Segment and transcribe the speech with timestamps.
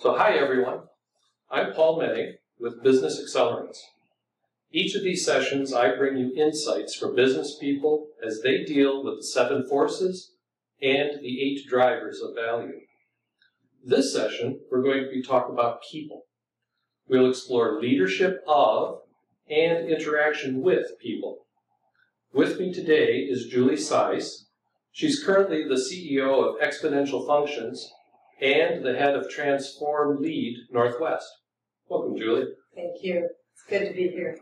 [0.00, 0.84] So, hi everyone.
[1.50, 3.76] I'm Paul Menning with Business Accelerants.
[4.72, 9.18] Each of these sessions, I bring you insights from business people as they deal with
[9.18, 10.32] the seven forces
[10.80, 12.80] and the eight drivers of value.
[13.84, 16.22] This session, we're going to be talking about people.
[17.06, 19.00] We'll explore leadership of
[19.50, 21.40] and interaction with people.
[22.32, 24.46] With me today is Julie Sies.
[24.92, 27.92] She's currently the CEO of Exponential Functions
[28.40, 31.26] and the head of Transform Lead Northwest.
[31.88, 32.46] Welcome, Julie.
[32.74, 33.28] Thank you.
[33.52, 34.38] It's good to be here.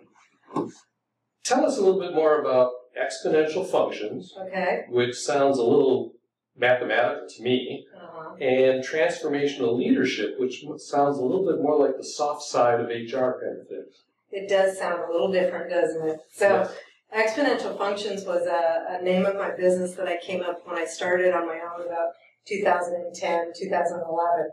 [1.45, 4.85] Tell us a little bit more about exponential functions, Okay.
[4.89, 6.13] which sounds a little
[6.57, 8.35] mathematical to me, Uh-huh.
[8.41, 13.39] and transformational leadership, which sounds a little bit more like the soft side of HR
[13.41, 13.85] kind of thing.
[14.31, 16.21] It does sound a little different, doesn't it?
[16.33, 16.69] So,
[17.15, 20.85] Exponential Functions was a, a name of my business that I came up when I
[20.85, 22.13] started on my own about
[22.49, 24.51] 2010, 2011.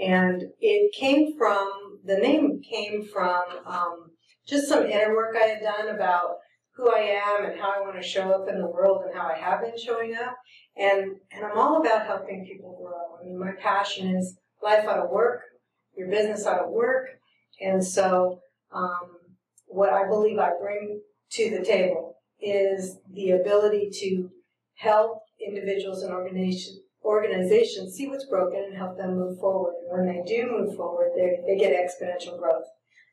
[0.00, 4.10] And it came from, the name came from um,
[4.46, 6.36] just some inner work I had done about
[6.76, 9.26] who I am and how I want to show up in the world and how
[9.26, 10.36] I have been showing up.
[10.76, 13.18] And, and I'm all about helping people grow.
[13.20, 15.40] I mean, my passion is life out of work,
[15.96, 17.06] your business out of work.
[17.60, 18.38] And so,
[18.72, 19.18] um,
[19.66, 21.00] what I believe I bring
[21.32, 24.30] to the table is the ability to
[24.76, 26.78] help individuals and organizations
[27.08, 29.74] organizations see what's broken and help them move forward.
[29.80, 32.66] And when they do move forward, they, they get exponential growth.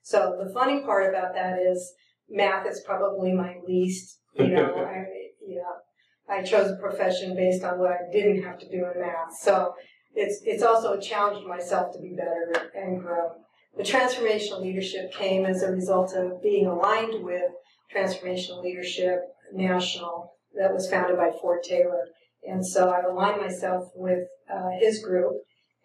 [0.03, 1.93] So the funny part about that is
[2.29, 5.05] math is probably my least, you know, I,
[5.47, 5.75] you know,
[6.29, 9.33] I chose a profession based on what I didn't have to do in math.
[9.39, 9.73] So
[10.13, 13.29] it's, it's also challenged myself to be better and grow.
[13.77, 17.51] The transformational leadership came as a result of being aligned with
[17.93, 19.19] Transformational Leadership
[19.53, 22.07] National that was founded by Ford Taylor.
[22.47, 25.33] And so I've aligned myself with uh, his group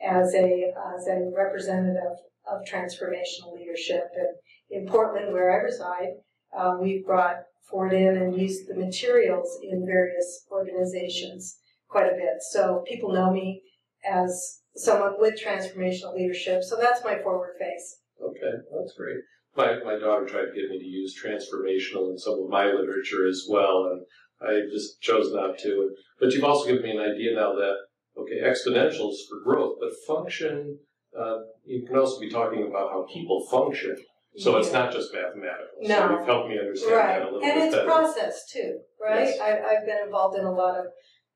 [0.03, 2.19] as a, as a representative
[2.51, 4.05] of transformational leadership.
[4.17, 4.29] And
[4.71, 6.15] in Portland, where I reside,
[6.57, 7.37] uh, we've brought
[7.71, 11.59] Ford in and used the materials in various organizations
[11.89, 12.43] quite a bit.
[12.51, 13.63] So people know me
[14.09, 16.63] as someone with transformational leadership.
[16.63, 17.99] So that's my forward face.
[18.23, 19.19] Okay, that's great.
[19.57, 23.27] My, my daughter tried to get me to use transformational in some of my literature
[23.27, 24.03] as well, and
[24.43, 25.91] I just chose not to.
[26.19, 27.75] But you've also given me an idea now that,
[28.19, 30.79] okay, exponentials for growth, but function,
[31.19, 33.97] uh, you can also be talking about how people function.
[34.37, 35.67] So it's not just mathematical.
[35.83, 36.19] So No.
[36.19, 37.83] you've helped me understand Right, that a little and bit better.
[37.83, 39.27] And it's process too, right?
[39.27, 39.41] Yes.
[39.41, 40.87] I, I've been involved in a lot of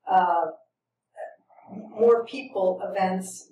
[0.09, 0.45] uh,
[1.99, 3.51] more people events,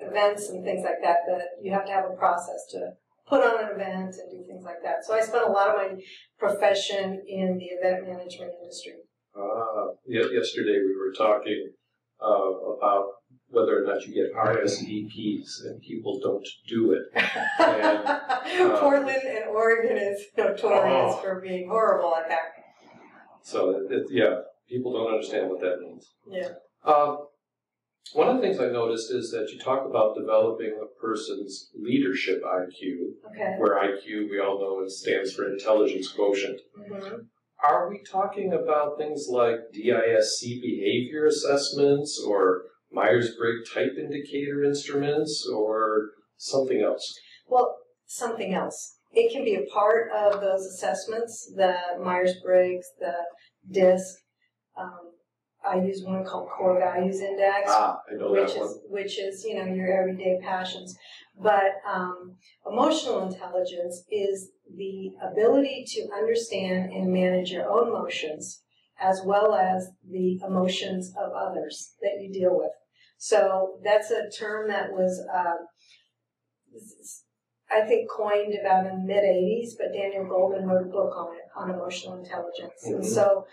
[0.00, 1.18] events and things like that.
[1.26, 2.90] That you have to have a process to
[3.28, 5.04] put on an event and do things like that.
[5.06, 6.00] So I spent a lot of my
[6.38, 8.94] profession in the event management industry.
[9.36, 11.70] Ah, yesterday we were talking
[12.22, 12.26] uh,
[12.78, 13.06] about
[13.48, 17.02] whether or not you get RSVPs and people don't do it.
[17.58, 21.20] uh, Portland and Oregon is notorious Oh.
[21.22, 22.52] for being horrible at that.
[23.42, 24.36] So, it, it- yeah,
[24.68, 26.12] people don't understand what that means.
[26.30, 26.48] Yeah.
[26.84, 27.26] Um,
[28.12, 32.42] one of the things I noticed is that you talk about developing a person's leadership
[32.42, 33.56] IQ, Okay.
[33.58, 36.60] where IQ, we all know, it stands for intelligence quotient.
[36.76, 37.22] hmm
[37.64, 45.48] Are we talking about things like DISC behavior assessments or Myers Briggs type indicator instruments
[45.48, 47.18] or something else?
[47.48, 48.98] Well, something else.
[49.12, 53.14] It can be a part of those assessments, the Myers Briggs, the
[53.70, 54.16] DISC.
[54.76, 55.12] Um,
[55.68, 59.92] I use one called Core Values Index, Ah, which is which is you know your
[59.92, 60.96] everyday passions.
[61.40, 62.36] But um,
[62.66, 68.62] emotional intelligence is the ability to understand and manage your own emotions
[69.00, 72.70] as well as the emotions of others that you deal with.
[73.18, 75.54] So that's a term that was, uh,
[77.70, 79.76] I think, coined about in the mid '80s.
[79.78, 83.04] But Daniel Goleman wrote a book on it on emotional intelligence, and Mhm.
[83.04, 83.46] so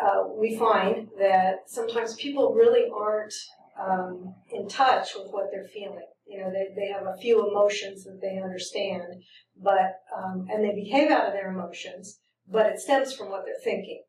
[0.00, 3.34] uh, we find that sometimes people really aren't
[3.80, 6.06] um, in touch with what they're feeling.
[6.26, 9.22] You know, they, they have a few emotions that they understand,
[9.62, 12.18] but um, and they behave out of their emotions,
[12.50, 14.02] but it stems from what they're thinking.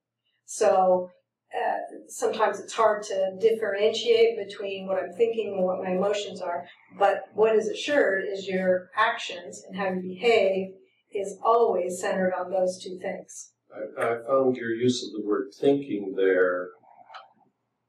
[0.45, 1.09] So
[1.55, 1.77] uh,
[2.07, 6.65] sometimes it's hard to differentiate between what I'm thinking and what my emotions are.
[6.97, 10.73] But what is assured is your actions and how you behave
[11.13, 13.51] is always centered on those two things.
[13.75, 16.69] I, I found your use of the word thinking there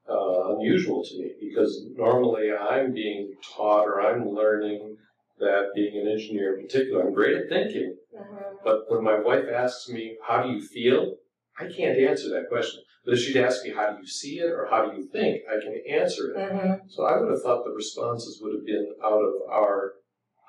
[0.08, 4.96] uh, unusual to me because normally I'm being taught or I'm learning
[5.38, 8.58] that being an engineer in particular, I'm great at thinking, Mhm.
[8.64, 11.16] but when my wife asks me, How do you feel?
[11.58, 12.82] I can't answer that question.
[13.04, 15.42] But if she'd ask me, how do you see it or how do you think,
[15.48, 16.36] I can answer it.
[16.36, 16.88] Mm-hmm.
[16.88, 19.94] So I would have thought the responses would have been out of our,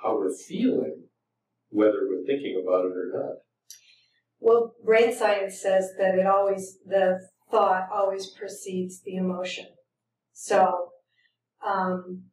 [0.01, 1.03] how we're feeling,
[1.69, 3.35] whether we're thinking about it or not.
[4.39, 7.19] Well, brain science says that it always, the
[7.49, 9.65] thought always precedes the emotion.
[10.33, 10.89] So,
[11.65, 12.23] um,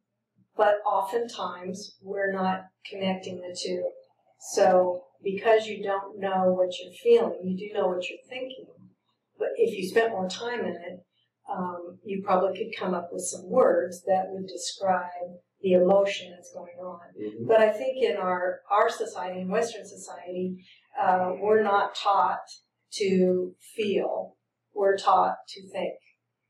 [0.55, 3.89] but oftentimes we're not connecting the two.
[4.51, 8.67] So, because you don't know what you're feeling, you do know what you're thinking.
[9.39, 10.99] But if you spent more time in it,
[11.51, 16.53] um, you probably could come up with some words that would describe the emotion that's
[16.53, 16.99] going on.
[17.19, 17.47] Mm-hmm.
[17.47, 20.63] But I think in our, our society, in Western society,
[21.01, 22.45] uh, we're not taught
[22.93, 24.35] to feel.
[24.73, 25.95] We're taught to think.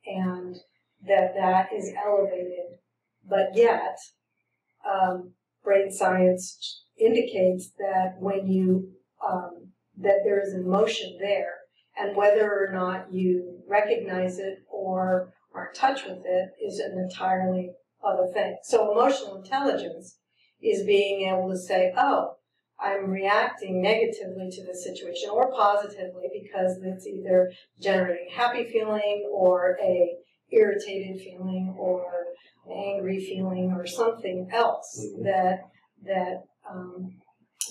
[0.06, 0.56] And
[1.08, 2.80] that that is elevated.
[3.28, 3.98] But yet,
[4.88, 5.34] um,
[5.64, 8.92] brain science indicates that when you,
[9.28, 11.56] um, that there is emotion there,
[11.98, 16.98] and whether or not you recognize it or are in touch with it is an
[16.98, 17.72] entirely
[18.06, 18.58] other thing.
[18.64, 20.18] So emotional intelligence
[20.62, 22.36] is being able to say, oh,
[22.80, 29.30] I'm reacting negatively to this situation or positively because it's either generating a happy feeling
[29.32, 30.18] or a
[30.52, 32.06] irritated feeling or
[32.66, 35.24] an angry feeling or something else Mhm.
[35.24, 35.60] that
[36.04, 37.22] that um,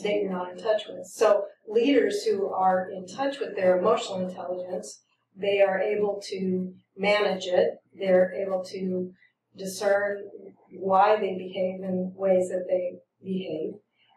[0.03, 1.07] that you're not in touch with.
[1.07, 5.05] So leaders who are in touch with their emotional intelligence,
[5.37, 7.79] they are able to manage it.
[7.93, 9.13] They're able to
[9.57, 10.29] discern
[10.73, 13.75] why they behave in ways that they behave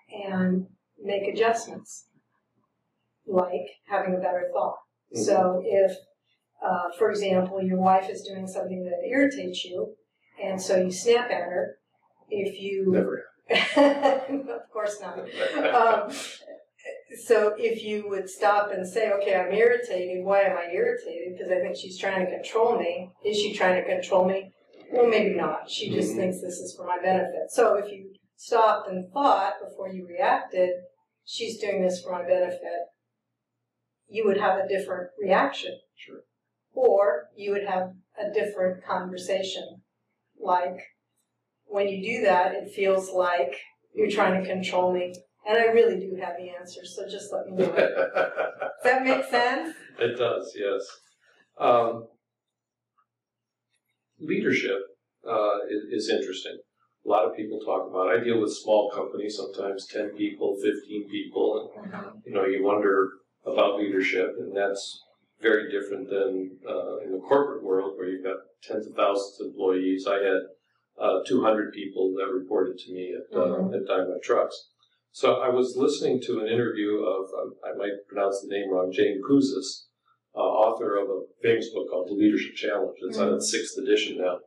[0.10, 0.68] and
[1.08, 2.06] make adjustments,
[3.26, 4.78] like having a better thought.
[5.16, 5.18] Mhm.
[5.26, 5.98] So if,
[6.62, 9.96] uh, for example, your wife is doing something that irritates you,
[10.44, 11.80] and so you snap at her,
[12.30, 13.26] if you Never.
[13.50, 15.20] of course not.
[15.74, 16.12] Um,
[17.26, 20.24] so if you would stop and say, okay, I'm irritated.
[20.26, 21.38] Why am I irritated?
[21.38, 23.10] Because I think she's trying to control me.
[23.26, 24.52] Is she trying to control me?
[24.92, 25.70] Well, maybe not.
[25.70, 26.18] She just Mhm.
[26.18, 27.50] thinks this is for my benefit.
[27.50, 30.72] So if you stopped and thought before you reacted,
[31.28, 32.88] she's doing this for my benefit,
[34.10, 35.78] you would have a different reaction.
[35.96, 36.22] Sure.
[36.74, 39.82] Or you would have a different conversation.
[40.40, 40.80] Like,
[41.66, 43.54] when you do that, it feels like
[43.94, 45.14] you're trying to control me.
[45.48, 47.76] And I really do have the answers, so just let me know.
[47.76, 49.76] Does that make sense?
[50.00, 50.86] It does, yes.
[51.60, 52.08] Um,
[54.20, 54.80] leadership
[55.30, 56.58] uh, is, is interesting.
[57.08, 58.10] A lot of people talk about.
[58.10, 63.10] I deal with small companies, sometimes ten people, fifteen people, and you know you wonder
[63.46, 65.04] about leadership, and that's
[65.42, 69.48] very different than uh, in the corporate world where you've got tens of thousands of
[69.48, 70.06] employees.
[70.06, 70.42] I had
[71.00, 73.76] uh, 200 people that reported to me at, uh, Mhm.
[73.76, 74.72] at Daimler Trucks.
[75.12, 78.92] So I was listening to an interview of, um, I might pronounce the name wrong,
[78.92, 79.86] James Kouzes,
[80.36, 82.98] uh, author of a famous book called The Leadership Challenge.
[83.04, 84.40] It's on its sixth edition now.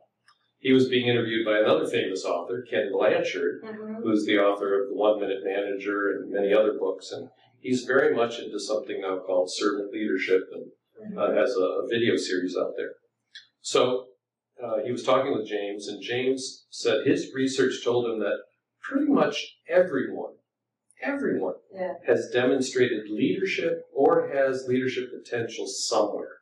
[0.61, 4.03] He was being interviewed by another famous author, Ken Blanchard, Mm-hmm.
[4.03, 7.11] who's the author of The One Minute Manager and many other books.
[7.11, 7.29] And
[7.59, 12.15] he's very much into something now called servant leadership and uh, has a, a video
[12.15, 12.91] series out there.
[13.61, 14.05] So
[14.63, 18.37] uh, he was talking with James, and James said his research told him that
[18.81, 20.33] pretty much everyone,
[21.01, 21.93] everyone Yeah.
[22.05, 26.37] has demonstrated leadership or has leadership potential somewhere.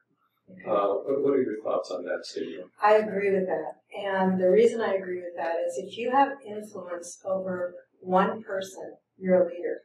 [0.65, 2.69] Uh, what, what are your thoughts on that statement?
[2.81, 3.73] I agree with that.
[3.97, 8.93] And the reason I agree with that is if you have influence over one person,
[9.17, 9.81] you're a leader.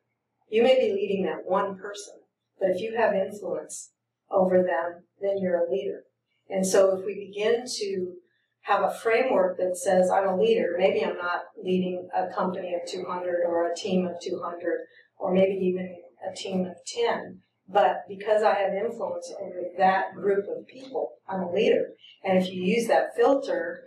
[0.48, 2.14] You may be leading that one person,
[2.60, 3.90] but if you have influence
[4.30, 6.02] over them, then you're a leader.
[6.48, 8.14] And so if we begin to
[8.62, 12.88] have a framework that says I'm a leader, maybe I'm not leading a company of
[12.88, 14.80] 200 or a team of 200
[15.18, 15.96] or maybe even
[16.26, 21.42] a team of 10, but because I have influence over that group of people, I'm
[21.42, 21.88] a leader.
[22.24, 23.84] And if you use that filter,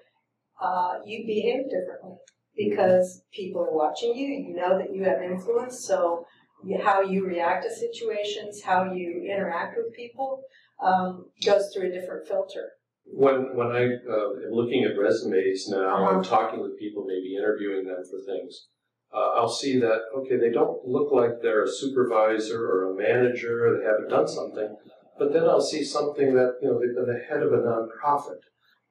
[0.61, 2.17] uh, you behave differently
[2.55, 4.27] because people are watching you.
[4.27, 6.25] You know that you have influence, so
[6.63, 10.41] you, how you react to situations, how you interact with people,
[10.83, 12.71] um, goes through a different filter.
[13.05, 16.17] When when I uh, am looking at resumes now Uh-huh.
[16.17, 18.67] and talking with people, maybe interviewing them for things,
[19.13, 23.67] uh, I'll see that okay, they don't look like they're a supervisor or a manager,
[23.67, 24.75] or they haven't done something,
[25.17, 28.41] but then I'll see something that you know they've been the head of a nonprofit,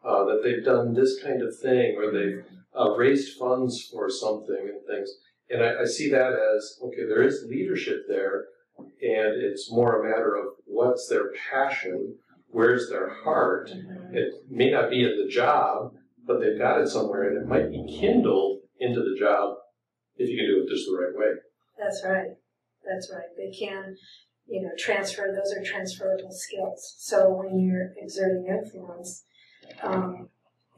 [0.04, 2.44] uh, that they've done this kind of thing, or they've
[2.78, 5.10] uh, raised funds for something and things,
[5.50, 8.46] and I, I see that as okay, there is leadership there,
[8.78, 12.16] and it's more a matter of what's their passion,
[12.48, 13.70] where's their heart.
[14.12, 15.92] It may not be at the job,
[16.26, 19.56] but they've got it somewhere, and it might be kindled into the job
[20.16, 21.32] if you can do it just the right way.
[21.78, 22.36] That's right.
[22.84, 23.28] That's right.
[23.36, 23.96] They can
[24.48, 26.94] you know, transfer, those are transferable skills.
[26.98, 29.24] So when you're exerting influence,
[29.82, 30.28] um,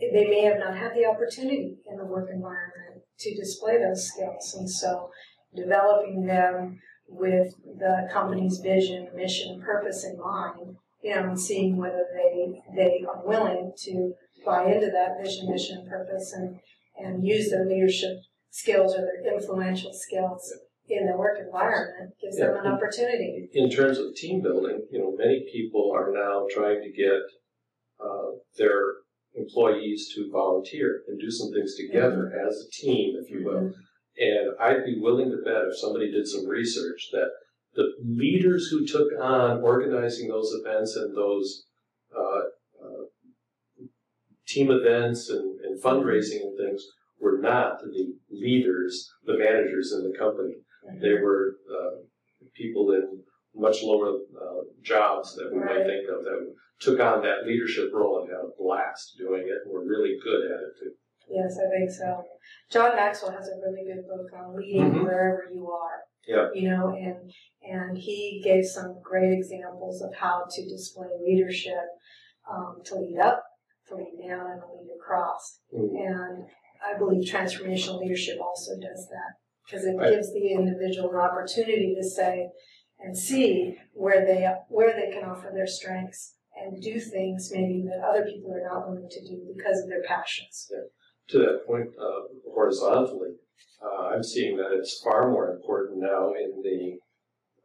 [0.00, 4.54] they may have not had the opportunity in the work environment to display those skills.
[4.58, 5.10] And so
[5.54, 12.06] developing them with the company's vision, mission, purpose in mind, you know, and seeing whether
[12.14, 14.12] they they are willing to
[14.44, 16.60] buy into that vision, mission, purpose, and
[16.98, 18.18] and use their leadership
[18.50, 20.52] skills or their influential skills
[20.88, 23.48] in the work environment gives them an opportunity.
[23.52, 27.20] In terms of team building, you know, many people are now trying to get
[28.02, 28.80] uh, their
[29.34, 32.48] employees to volunteer and do some things together mm-hmm.
[32.48, 33.60] as a team, if you will.
[33.60, 33.80] Mm-hmm.
[34.20, 37.28] And I'd be willing to bet if somebody did some research that
[37.74, 41.66] the leaders who took on organizing those events and those
[42.16, 42.40] uh,
[42.82, 43.04] uh,
[44.46, 46.82] team events and, and, fundraising and things
[47.20, 50.54] were not the leaders, the managers in the company.
[50.88, 51.00] Mm-hmm.
[51.00, 52.02] They were uh,
[52.54, 53.22] people in
[53.54, 55.78] much lower uh, jobs that we right.
[55.78, 59.58] might think of that took on that leadership role and had a blast doing it
[59.64, 60.92] and were really good at it too.
[61.30, 62.24] Yes, I think so.
[62.70, 65.04] John Maxwell has a really good book on leading mm-hmm.
[65.04, 66.00] wherever you are.
[66.26, 66.48] Yeah.
[66.54, 67.30] You know, and
[67.62, 71.84] and he gave some great examples of how to display leadership,
[72.50, 73.42] um, to lead up,
[73.88, 75.60] to lead down, and to lead across.
[75.74, 75.96] Mm-hmm.
[75.96, 76.46] And
[76.84, 80.10] I believe transformational leadership also does that because it right.
[80.10, 82.48] gives the individual an opportunity to say
[83.00, 88.06] and see where they where they can offer their strengths and do things maybe that
[88.06, 90.68] other people are not willing to do because of their passions.
[90.70, 90.80] Yeah
[91.28, 93.32] to that point uh, horizontally,
[93.82, 96.98] uh, I'm seeing that it's far more important now in the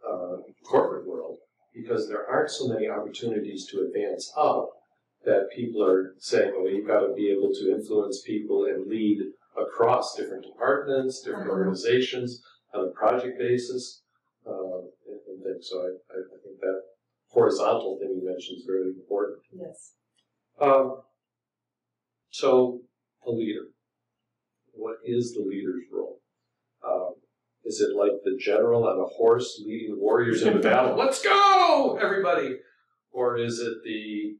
[0.08, 1.38] uh, corporate world
[1.74, 4.70] because there aren't so many opportunities to advance up
[5.26, 9.20] that people are saying, well, you've got to be able to influence people and lead
[9.58, 11.60] across different departments, different uh-huh.
[11.60, 12.42] organizations
[12.74, 14.04] on a project basis,
[14.48, 15.70] uh, and, and things.
[15.70, 16.82] So I, I, I, think that
[17.30, 19.40] horizontal thing you mentioned is very important.
[19.54, 19.94] Yes.
[20.60, 21.02] Um,
[22.30, 22.82] so
[23.26, 23.68] a leader?
[24.74, 26.20] What is the leader's role?
[26.86, 27.14] Um,
[27.64, 30.96] is it like the general on a horse leading the warriors into battle?
[30.98, 32.58] Let's go, everybody!
[33.12, 34.36] Or is it the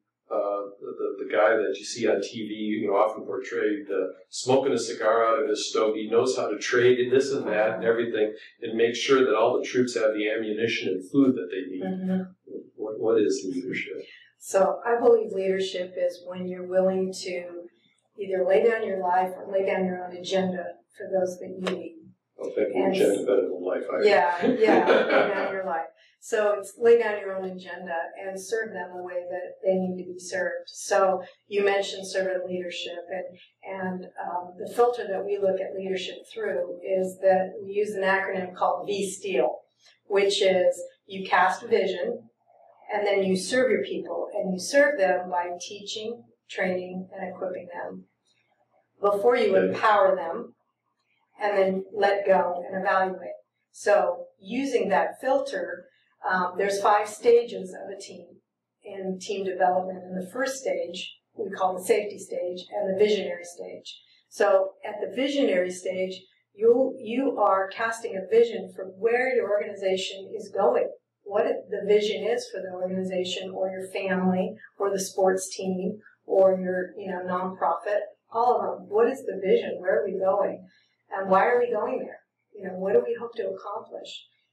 [0.84, 4.80] the, the guy that you see on TV, you know, often portrayed uh, smoking a
[4.80, 8.78] cigar out of his stogie, knows how to trade this and that and everything, and
[8.78, 11.84] make sure that all the troops have the ammunition and food that they need.
[11.84, 12.22] Mm-hmm.
[12.76, 14.04] What, what is leadership?
[14.38, 17.64] So I believe leadership is when you're willing to
[18.20, 20.66] either lay down your life or lay down your own agenda
[20.98, 21.93] for those that you lead.
[22.44, 23.84] Well, thank you, agenda better than life.
[23.92, 25.88] I yeah, yeah, lay down your life.
[26.20, 30.04] So it's lay down your own agenda and serve them the way that they need
[30.04, 30.68] to be served.
[30.68, 36.16] So you mentioned servant leadership, and and um, the filter that we look at leadership
[36.34, 39.60] through is that we use an acronym called V STEEL,
[40.08, 42.30] which is you cast vision,
[42.94, 47.68] and then you serve your people, and you serve them by teaching, training, and equipping
[47.74, 48.06] them
[49.02, 50.56] before you empower them
[51.42, 53.38] and then let go and evaluate.
[53.72, 55.86] So using that filter,
[56.30, 58.28] um, there's five stages of a team
[58.84, 60.04] in team development.
[60.04, 64.00] In the first stage, we call the safety stage and the visionary stage.
[64.30, 66.22] So at the visionary stage,
[66.54, 70.90] you you are casting a vision for where your organization is going,
[71.24, 76.60] what the vision is for the organization or your family or the sports team or
[76.60, 78.90] your, you know, nonprofit, all of them.
[78.90, 79.78] What is the vision?
[79.80, 80.68] Where are we going?
[81.16, 82.20] And why are we going there?
[82.56, 84.10] You know, what do we hope to accomplish?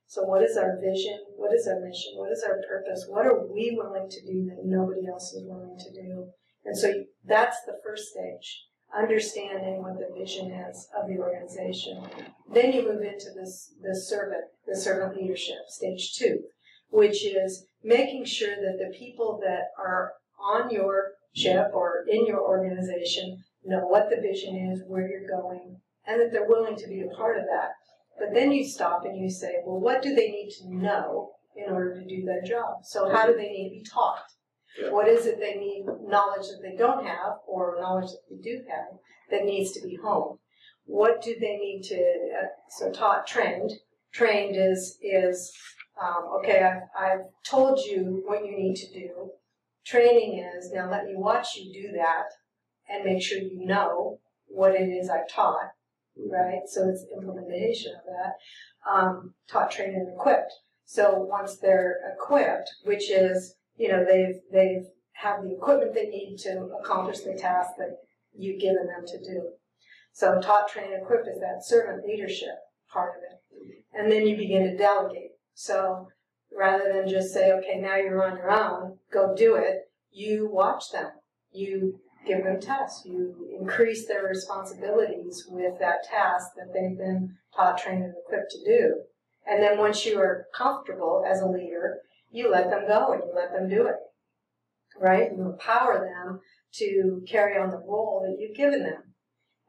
[0.07, 1.19] So what is our vision?
[1.37, 2.13] What is our mission?
[2.17, 3.07] What is our purpose?
[3.09, 6.27] What are we willing to do that nobody else is willing to do?
[6.65, 6.93] And so
[7.25, 8.65] that's the first stage,
[8.95, 12.03] understanding what the vision is of the organization.
[12.53, 16.41] Then you move into this, the servant, the servant leadership, stage two,
[16.91, 20.13] which is making sure that the people that are
[20.43, 25.77] on your ship or in your organization know what the vision is, where you're going,
[26.07, 27.71] and that they're willing to be a part of that.
[28.19, 31.73] But then you stop and you say, well, what do they need to know in
[31.73, 32.85] order to do their job?
[32.85, 34.25] So how do they need to be taught?
[34.81, 34.91] Yeah.
[34.91, 38.63] What is it they need knowledge that they don't have or knowledge that they do
[38.69, 38.99] have
[39.31, 40.39] that needs to be honed?
[40.85, 43.71] What do they need to, uh, so taught, trained.
[44.13, 45.53] Trained is, is
[46.01, 49.31] um, okay, I've, I've told you what you need to do
[49.85, 52.27] Training is now let me watch you do that
[52.89, 55.71] and make sure you know what it is I've taught,
[56.29, 56.63] right?
[56.67, 58.91] So it's implementation of that.
[58.91, 60.53] Um, taught, trained, and equipped.
[60.85, 66.39] So once they're equipped, which is, you know, they've, they've have the equipment they need
[66.39, 67.99] to accomplish the task that
[68.37, 69.51] you've given them to do.
[70.13, 72.57] So taught, trained, and equipped is that servant leadership
[72.93, 73.85] part of it.
[73.93, 75.33] And then you begin to delegate.
[75.55, 76.09] So
[76.57, 80.91] rather than just say, okay, now you're on your own, go do it, you watch
[80.91, 81.11] them.
[81.53, 83.03] You give them tests.
[83.05, 88.65] You increase their responsibilities with that task that they've been taught, trained, and equipped to
[88.65, 89.03] do.
[89.47, 91.99] And then once you are comfortable as a leader,
[92.31, 93.97] you let them go and you let them do it.
[95.01, 95.31] Right?
[95.35, 96.41] You empower them
[96.75, 99.15] to carry on the role that you've given them.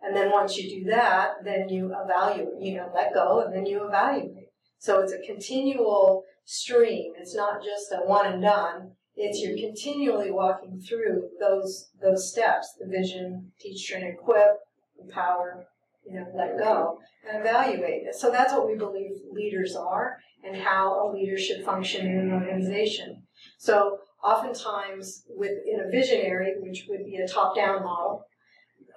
[0.02, 3.66] And then once you do that, then you evaluate, you know, let go and then
[3.66, 4.50] you evaluate.
[4.80, 7.14] So it's a continual stream.
[7.20, 8.94] It's not just a one and done.
[9.16, 14.58] It's you're continually walking through those those steps: the vision, teach, train, equip,
[15.02, 15.66] empower,
[16.06, 18.16] you know, let go, and evaluate it.
[18.16, 22.32] So that's what we believe leaders are, and how a leader should function in an
[22.32, 23.24] organization.
[23.58, 28.26] So oftentimes, within a visionary, which would be a top-down model,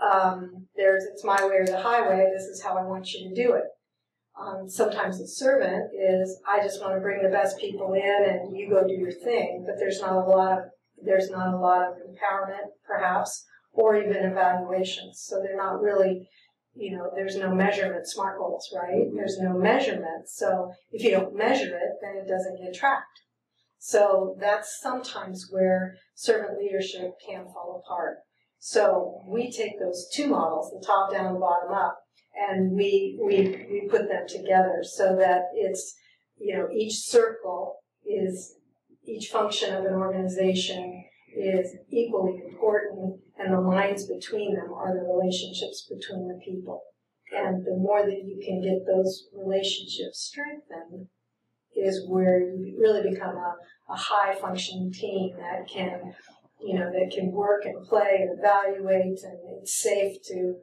[0.00, 2.30] um, there's it's my way or the highway.
[2.32, 3.64] This is how I want you to do it.
[4.40, 8.56] Um, sometimes the servant is I just want to bring the best people in and
[8.56, 10.64] you go do your thing, but there's not a lot of
[11.02, 15.22] there's not a lot of empowerment perhaps or even evaluations.
[15.24, 16.28] So they're not really
[16.76, 19.06] you know, there's no measurement, SMART goals, right?
[19.14, 20.28] There's no measurement.
[20.28, 23.20] So if you don't measure it, then it doesn't get tracked.
[23.78, 28.18] So that's sometimes where servant leadership can fall apart.
[28.58, 31.98] So we take those two models, the top down and bottom up,
[32.36, 35.94] and we, we, we put them together so that it's,
[36.38, 38.56] you know, each circle is,
[39.04, 41.04] each function of an organization
[41.36, 46.82] is equally important, and the lines between them are the relationships between the people.
[47.36, 51.08] And the more that you can get those relationships strengthened,
[51.76, 53.56] is where you really become a,
[53.90, 56.14] a high functioning team that can,
[56.60, 60.54] you know, that can work and play and evaluate, and it's safe to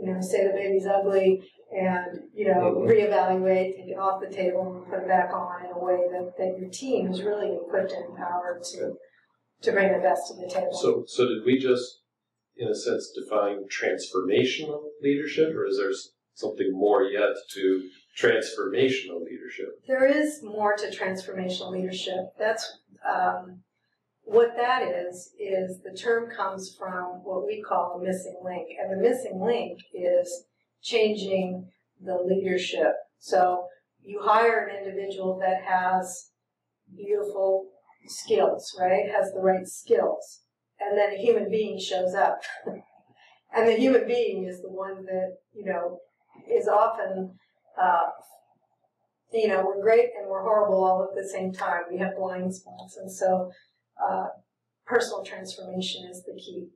[0.00, 4.76] you know, say the baby's ugly and, you know, reevaluate, take it off the table
[4.76, 7.92] and put it back on in a way that, that your team is really equipped
[7.92, 8.94] and empowered to
[9.60, 10.72] to bring the best to the table.
[10.72, 12.00] So so did we just
[12.56, 15.92] in a sense define transformational leadership or is there
[16.34, 17.88] something more yet to
[18.20, 19.80] transformational leadership?
[19.86, 22.32] There is more to transformational leadership.
[22.38, 23.62] That's um,
[24.28, 28.68] what that is, is the term comes from what we call a missing link.
[28.78, 30.44] And the missing link is
[30.82, 31.66] changing
[32.04, 32.92] the leadership.
[33.18, 33.66] So
[34.04, 36.30] you hire an individual that has
[36.94, 37.70] beautiful
[38.06, 39.10] skills, right?
[39.10, 40.42] Has the right skills.
[40.78, 42.38] And then a human being shows up.
[43.54, 46.00] and the human being is the one that, you know,
[46.54, 47.34] is often,
[47.80, 48.10] uh,
[49.32, 51.84] you know, we're great and we're horrible all at the same time.
[51.90, 52.98] We have blind spots.
[52.98, 53.50] And so
[54.06, 54.26] uh,
[54.86, 56.68] personal transformation is the key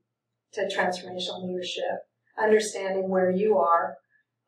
[0.52, 2.06] to transformational leadership.
[2.38, 3.96] Understanding where you are,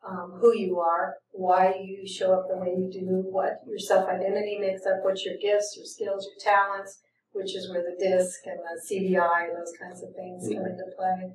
[0.07, 4.07] um, who you are, why you show up the way you do, what your self
[4.07, 6.99] identity makes up, what's your gifts, your skills, your talents,
[7.31, 10.85] which is where the DISC and the CVI and those kinds of things come into
[10.97, 11.31] play.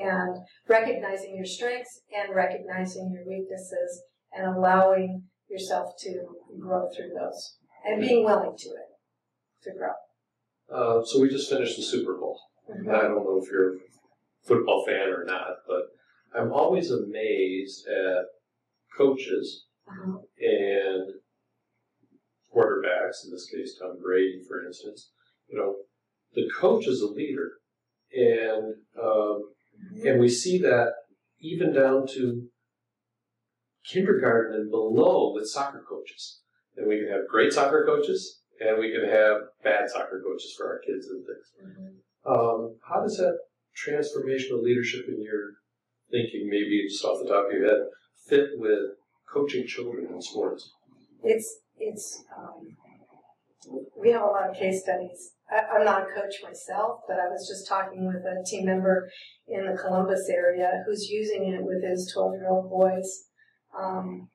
[0.00, 4.02] And recognizing your strengths and recognizing your weaknesses
[4.32, 6.24] and allowing yourself to
[6.58, 9.92] grow through those and being willing to it, to grow.
[10.72, 12.40] Uh, so we just finished the Super Bowl.
[12.70, 12.90] Mm-hmm.
[12.90, 13.78] I don't know if you're a
[14.44, 15.88] football fan or not, but
[16.34, 18.24] I'm always amazed at
[18.96, 20.18] coaches uh-huh.
[20.40, 21.12] and
[22.54, 25.10] quarterbacks, in this case Tom Brady, for instance.
[25.48, 25.74] You know,
[26.34, 27.52] the coach is a leader,
[28.14, 29.42] and um,
[29.94, 30.06] mm-hmm.
[30.06, 30.92] and we see that
[31.40, 32.48] even down to
[33.84, 36.40] kindergarten and below with soccer coaches.
[36.76, 40.66] And we can have great soccer coaches, and we can have bad soccer coaches for
[40.66, 41.46] our kids and things.
[41.62, 42.30] Mm-hmm.
[42.30, 43.38] Um, how does that
[43.76, 45.54] transformational leadership in your
[46.10, 47.80] thinking, maybe just off the top of your head,
[48.28, 48.96] fit with
[49.32, 50.70] coaching children in sports?
[51.24, 52.76] It's it's um,
[53.98, 55.32] we have a lot of case studies.
[55.50, 59.10] I, am not a coach myself, but I was just talking with a team member
[59.48, 63.24] in the Columbus area who's using it with his 12 year old boys'
[63.78, 64.28] um,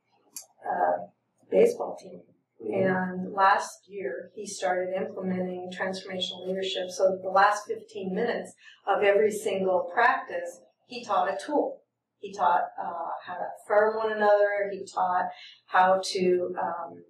[0.65, 1.07] uh,
[1.49, 2.21] baseball team
[2.59, 6.89] and last year, he started implementing transformational leadership.
[6.89, 8.53] So the last 15 minutes
[8.87, 11.81] of every single practice, he taught a tool.
[12.19, 14.69] He taught uh, how to affirm one another.
[14.71, 15.25] He taught
[15.67, 17.03] how to, um,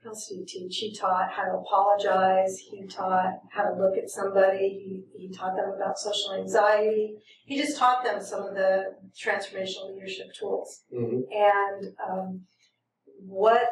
[0.00, 0.78] what else did he teach?
[0.78, 2.58] He taught how to apologize.
[2.58, 5.04] He taught how to look at somebody.
[5.14, 7.16] He, he taught them about social anxiety.
[7.44, 10.84] He just taught them some of the transformational leadership tools.
[10.92, 11.20] Mm-hmm.
[11.30, 12.40] And um,
[13.26, 13.70] what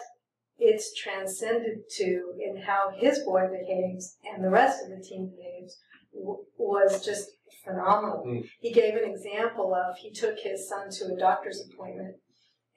[0.64, 5.78] it's transcended to in how his boy behaves and the rest of the team behaves
[6.14, 7.30] w- was just
[7.64, 8.24] phenomenal.
[8.26, 8.48] Mm.
[8.60, 12.16] He gave an example of he took his son to a doctor's appointment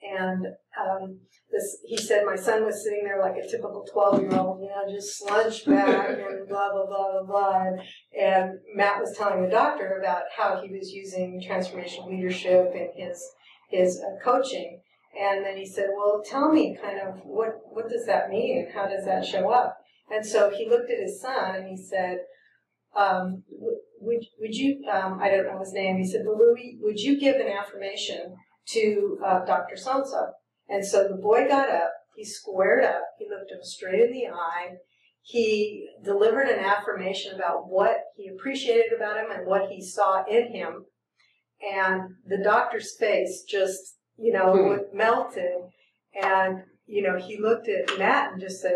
[0.02, 0.46] And
[0.80, 1.20] um,
[1.50, 4.68] this, he said my son was sitting there like a typical 12 year old, you
[4.68, 7.62] know, just slunched back and blah, blah, blah, blah, blah.
[7.66, 7.80] And,
[8.20, 13.22] and Matt was telling the doctor about how he was using transformational leadership in his,
[13.70, 14.80] his uh, coaching.
[15.20, 18.58] And then he said, well, tell me kind of what, what does that mean?
[18.58, 19.78] And how does that show up?
[20.10, 22.18] And so he looked at his son and he said,
[22.96, 23.42] um,
[24.00, 27.18] would, would you, um, I don't know his name, he said, well, Louis, would you
[27.18, 28.36] give an affirmation
[28.68, 29.76] to uh, Dr.
[29.76, 30.04] so
[30.68, 34.28] And so the boy got up, he squared up, he looked him straight in the
[34.28, 34.76] eye,
[35.22, 40.52] he delivered an affirmation about what he appreciated about him and what he saw in
[40.52, 40.84] him.
[41.60, 44.96] And the doctor's face just, you know, hmm.
[44.96, 45.54] melted.
[46.20, 48.74] And, you know, he looked at Matt and just said,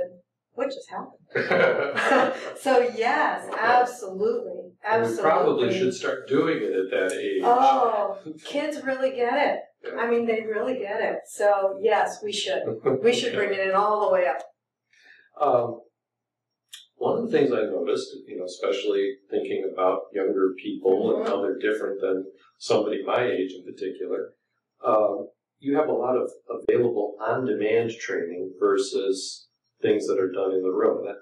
[0.55, 1.16] what just happened?
[2.61, 5.24] so yes, absolutely, absolutely.
[5.24, 7.42] We probably should start doing it at that age.
[7.44, 9.61] Oh, kids really get it.
[9.98, 11.20] I mean, they really get it.
[11.26, 12.62] So yes, we should.
[13.03, 14.42] We should bring it in all the way up.
[15.40, 15.81] Um,
[16.96, 21.40] one of the things I noticed, you know, especially thinking about younger people and how
[21.40, 22.26] they're different than
[22.59, 24.35] somebody my age in particular,
[24.84, 29.48] um, you have a lot of available on-demand training versus
[29.82, 31.04] things that are done in the room.
[31.04, 31.16] That,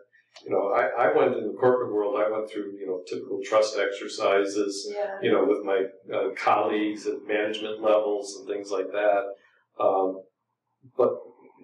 [0.45, 3.41] you know, I, I went in the corporate world, I went through, you know, typical
[3.45, 5.17] trust exercises, yeah.
[5.23, 9.23] you know, with my uh, colleagues at management levels and things like that.
[9.81, 10.23] Um,
[10.97, 11.11] but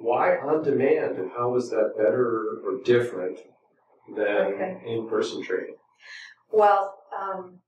[0.01, 3.39] why on demand and how is that better or different
[4.17, 4.83] than okay.
[4.87, 5.77] in person training?
[6.51, 7.61] Well, um,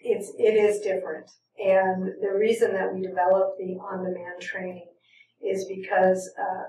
[0.00, 1.30] it's, it is different.
[1.62, 4.88] And the reason that we developed the on demand training
[5.40, 6.64] is because uh,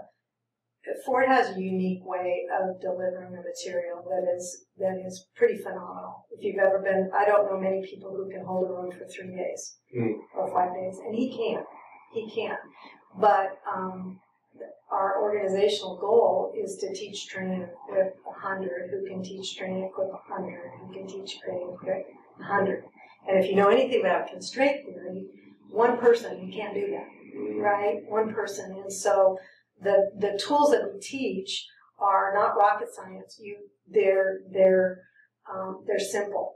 [1.06, 6.26] Ford has a unique way of delivering the material that is that is pretty phenomenal.
[6.32, 9.06] If you've ever been, I don't know many people who can hold a room for
[9.06, 10.14] three days mm.
[10.36, 11.66] or five days, and he can't.
[12.14, 12.60] he can't.
[13.20, 14.20] But um,
[14.92, 20.10] our organizational goal is to teach, train, equip a hundred who can teach, train, equip
[20.10, 22.08] a hundred who can teach, train, equip
[22.40, 22.84] a hundred.
[23.28, 25.26] And if you know anything about constraint theory,
[25.70, 27.60] one person you can't do that, mm.
[27.60, 28.00] right?
[28.08, 29.38] One person, and so
[29.82, 31.66] the the tools that we teach
[32.00, 33.40] are not rocket science.
[33.42, 33.58] You
[33.90, 35.02] they're they're
[35.52, 36.56] um, they're simple,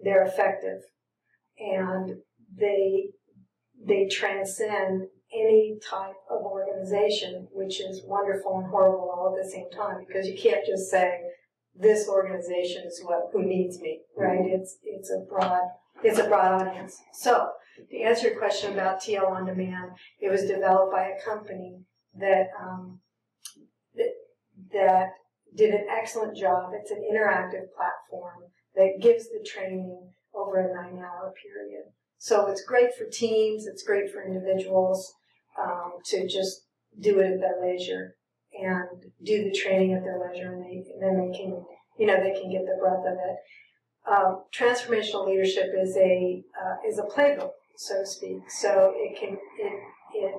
[0.00, 0.82] they're effective,
[1.58, 2.16] and
[2.56, 3.10] they
[3.84, 9.70] they transcend any type of organization, which is wonderful and horrible all at the same
[9.70, 11.20] time because you can't just say
[11.78, 14.40] this organization is what who needs me, right?
[14.40, 14.60] Mm-hmm.
[14.60, 15.62] It's it's a broad
[16.02, 17.00] it's a broad audience.
[17.12, 17.50] So
[17.90, 21.80] to answer your question about TL on demand, it was developed by a company
[22.18, 23.00] that, um,
[23.94, 24.12] that,
[24.72, 25.08] that
[25.54, 26.70] did an excellent job.
[26.74, 31.84] It's an interactive platform that gives the training over a nine hour period.
[32.18, 35.14] So it's great for teams, it's great for individuals
[35.62, 36.66] um, to just
[36.98, 38.16] do it at their leisure
[38.60, 41.64] and do the training at their leisure, and, they, then they can,
[41.98, 43.36] you know, they can get the breadth of it.
[44.10, 48.38] Um, transformational leadership is a uh, is a playbook, so to speak.
[48.48, 49.72] So it can it
[50.14, 50.34] it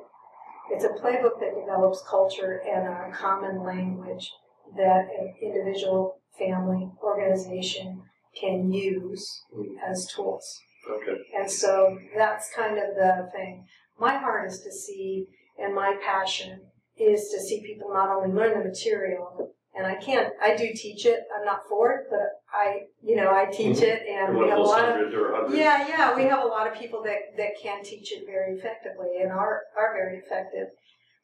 [0.71, 4.31] it's a playbook that develops culture and a common language
[4.75, 8.01] that an individual, family, organization
[8.39, 9.43] can use
[9.89, 10.59] as tools.
[10.89, 11.19] Okay.
[11.37, 13.65] And so that's kind of the thing.
[13.99, 15.25] My heart is to see,
[15.57, 16.61] and my passion
[16.99, 21.05] is to see people not only learn the material, and I can't, I do teach
[21.05, 23.83] it, I'm not for it, but I, you know, I teach mm-hmm.
[23.83, 27.03] it, and we have a lot of, yeah, yeah, we have a lot of people
[27.03, 30.69] that, that can teach it very effectively and are, are very effective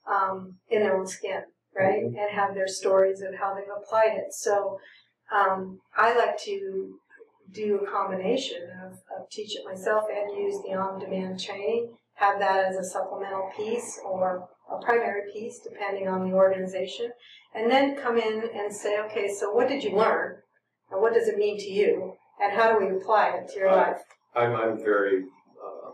[0.07, 1.41] um, in their own skin,
[1.75, 2.03] right?
[2.03, 2.15] Mm-hmm.
[2.15, 4.33] And have their stories of how they've applied it.
[4.33, 4.77] So
[5.35, 6.99] um, I like to
[7.51, 12.65] do a combination of, of teach it myself and use the on-demand training, have that
[12.65, 14.47] as a supplemental piece or
[14.83, 17.11] primary piece, depending on the organization,
[17.55, 20.37] and then come in and say, okay, so what did you learn?
[20.91, 22.13] And what does it mean to you?
[22.41, 24.01] And how do we apply it to your uh, life?
[24.35, 25.91] I'm, I'm very uh,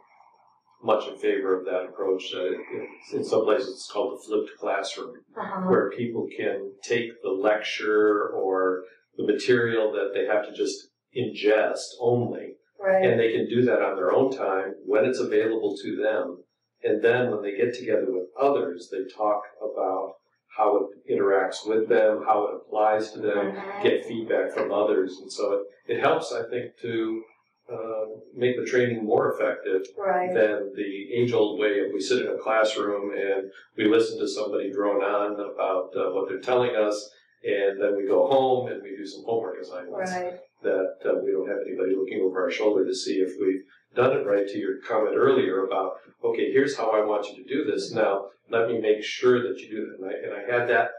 [0.83, 2.33] much in favor of that approach.
[2.33, 5.69] Uh, in some places, it's called the flipped classroom, uh-huh.
[5.69, 8.83] where people can take the lecture or
[9.17, 13.05] the material that they have to just ingest only, right.
[13.05, 16.43] and they can do that on their own time when it's available to them.
[16.83, 20.13] And then when they get together with others, they talk about
[20.55, 23.83] how it interacts with them, how it applies to them, mm-hmm.
[23.83, 25.17] get feedback from others.
[25.21, 25.53] And so
[25.87, 27.23] it, it helps, I think, to
[27.71, 30.33] uh, make the training more effective right.
[30.33, 34.27] than the age old way of we sit in a classroom and we listen to
[34.27, 37.09] somebody drone on about uh, what they're telling us,
[37.43, 40.11] and then we go home and we do some homework assignments.
[40.11, 40.33] Right.
[40.63, 43.63] That uh, we don't have anybody looking over our shoulder to see if we've
[43.95, 47.49] done it right to your comment earlier about, okay, here's how I want you to
[47.49, 47.91] do this.
[47.91, 49.99] Now, let me make sure that you do that.
[49.99, 50.89] And I, and I had that,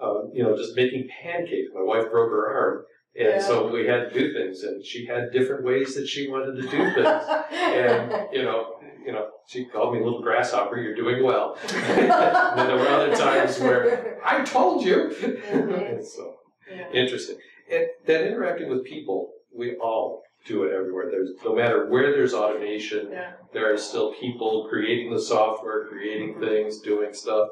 [0.00, 1.70] uh, you know, just making pancakes.
[1.74, 2.84] My wife broke her arm.
[3.16, 3.38] And Yeah.
[3.38, 6.62] so we had to do things, and she had different ways that she wanted to
[6.62, 7.22] do things.
[7.52, 8.74] and you know,
[9.06, 10.78] you know, she called me a little grasshopper.
[10.78, 11.56] You're doing well.
[11.62, 12.10] and
[12.58, 15.14] then there were other times where I told you.
[15.20, 16.04] Mhm.
[16.14, 16.34] so
[16.68, 16.90] Yeah.
[16.92, 17.36] interesting.
[17.70, 21.10] And that interacting with people, we all do it everywhere.
[21.10, 23.32] There's no matter where there's automation, Yeah.
[23.52, 26.44] there are still people creating the software, creating mm-hmm.
[26.44, 27.48] things, doing stuff.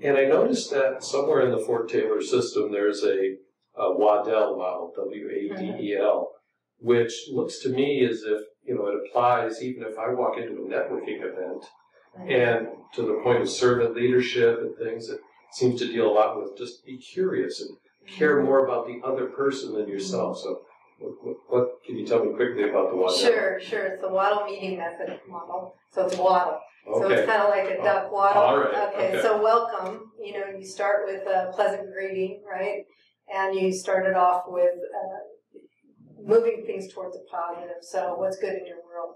[0.00, 3.36] And I noticed that somewhere in the Ford Taylor system, there's a,
[3.76, 6.32] a WADEL model, W A D E L,
[6.78, 10.54] which looks to me as if you know it applies even if I walk into
[10.54, 11.64] a networking event,
[12.28, 15.08] and to the point of servant leadership and things.
[15.08, 15.20] It
[15.52, 17.70] seems to deal a lot with just be curious and
[18.06, 18.46] care mm-hmm.
[18.46, 20.38] more about the other person than yourself.
[20.38, 20.62] So,
[21.02, 23.18] what, what, what can you tell me quickly about the WADEL?
[23.18, 23.84] Sure, sure.
[23.86, 25.74] It's the waddle meeting method model.
[25.90, 26.60] So it's waddle.
[26.84, 28.42] So it's kind of like a duck waddle.
[28.42, 29.20] All right, okay.
[29.22, 30.10] So welcome.
[30.20, 32.82] You know, you start with a pleasant greeting, right?
[33.32, 35.62] And you started off with uh,
[36.24, 37.82] moving things towards a positive.
[37.82, 39.14] So what's good in your world?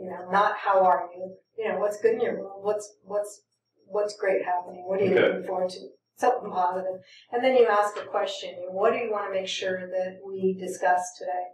[0.00, 1.34] You know, not how are you?
[1.56, 2.60] You know, what's good in your world?
[2.62, 3.42] What's what's
[3.86, 4.84] what's great happening?
[4.86, 5.28] What are you Okay.
[5.28, 5.88] looking forward to?
[6.18, 7.00] Something positive.
[7.32, 8.50] And then you ask a question.
[8.70, 11.46] What do you want to make sure that we discuss today?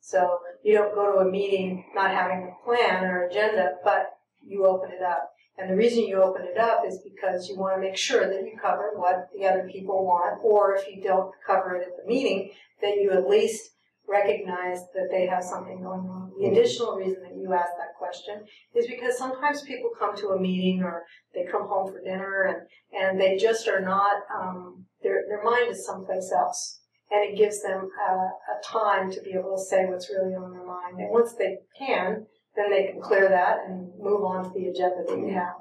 [0.00, 4.10] So you don't go to a meeting not having a plan or agenda, but
[4.46, 5.30] you open it up.
[5.58, 8.44] And the reason you open it up is because you want to make sure that
[8.44, 12.08] you cover what the other people want, or if you don't cover it at the
[12.08, 13.71] meeting, that you at least
[14.08, 16.32] recognize that they have something going on.
[16.38, 20.40] The additional reason that you ask that question is because sometimes people come to a
[20.40, 25.24] meeting or they come home for dinner and, and they just are not, um, their,
[25.28, 26.80] their mind is someplace else.
[27.10, 30.52] And it gives them a, a time to be able to say what's really on
[30.52, 30.98] their mind.
[30.98, 35.04] And once they can, then they can clear that and move on to the agenda
[35.06, 35.54] that you have.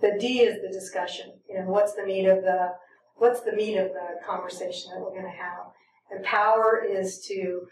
[0.00, 1.32] The D is the discussion.
[1.48, 2.72] You know, what's the meat of the
[3.16, 5.72] what's the meat of the conversation that we're going to have?
[6.10, 7.62] And power is to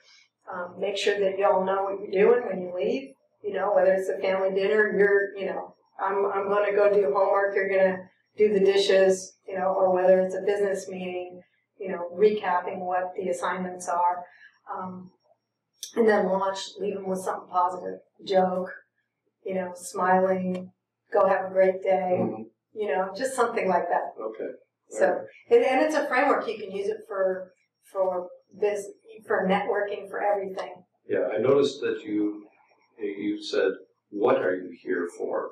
[0.52, 3.10] um, make sure that y'all know what you're doing when you leave.
[3.42, 6.92] You know, whether it's a family dinner, you're you know, I'm I'm going to go
[6.92, 7.54] do homework.
[7.54, 8.02] You're going to
[8.36, 9.34] do the dishes.
[9.48, 11.40] You know, or whether it's a business meeting.
[11.78, 14.24] You know, recapping what the assignments are.
[14.74, 15.10] Um,
[15.94, 18.70] and then launch, leave them with something positive, joke,
[19.44, 20.70] you know, smiling,
[21.12, 22.50] go have a great day, Mhm.
[22.74, 24.12] you know, just something like that.
[24.20, 24.50] Okay.
[24.90, 27.52] So, and, and it's a framework you can use it for
[27.92, 28.88] for this
[29.26, 30.74] for networking for everything.
[31.08, 32.46] Yeah, I noticed that you
[32.98, 33.72] you said,
[34.10, 35.50] "What are you here for?"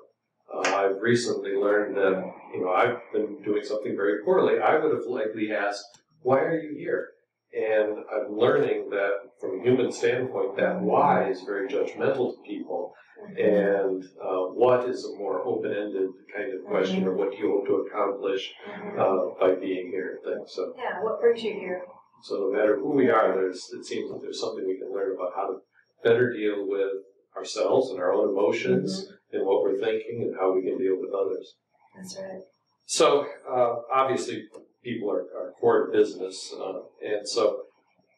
[0.53, 2.23] Uh, I've recently learned that
[2.55, 4.59] you know I've been doing something very poorly.
[4.61, 5.85] I would have likely asked,
[6.23, 7.09] "Why are you here?"
[7.57, 12.93] And I'm learning that from a human standpoint, that why is very judgmental to people,
[13.39, 17.67] and uh, what is a more open-ended kind of question, or what do you hope
[17.67, 18.99] to accomplish Mhm.
[18.99, 20.53] uh, by being here and things.
[20.53, 20.75] So.
[20.77, 21.87] Yeah, what brings you here?
[22.25, 25.15] So no matter who we are, there's it seems that there's something we can learn
[25.15, 25.59] about how to
[26.03, 27.05] better deal with
[27.37, 31.13] ourselves and our own emotions and what we're thinking and how we can deal with
[31.13, 31.55] others.
[31.95, 32.41] That's right.
[32.87, 34.45] So uh, obviously,
[34.83, 37.65] people are, are core to business, uh, and so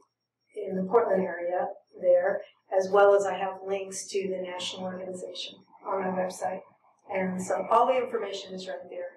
[0.56, 1.68] in the Portland area
[2.00, 2.40] there,
[2.76, 6.62] as well as I have links to the national organization on my website.
[7.12, 9.10] And so all the information is right there.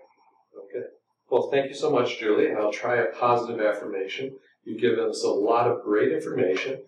[0.65, 0.87] Okay.
[1.29, 2.53] Well, thank you so much, Julie.
[2.53, 4.37] I'll try a positive affirmation.
[4.65, 6.83] You've given us a lot of great information.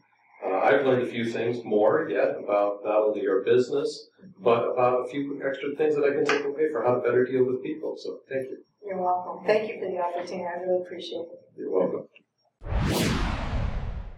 [0.46, 4.08] Uh, I've learned a few things more yet about not only your business,
[4.42, 7.26] but about a few extra things that I can take away for how to better
[7.26, 7.96] deal with people.
[7.98, 8.58] So thank you.
[8.86, 9.46] You're welcome.
[9.46, 10.46] Thank you for the opportunity.
[10.46, 11.40] I really appreciate it.
[11.58, 12.08] You're welcome.